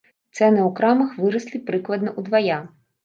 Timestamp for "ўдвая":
2.23-2.59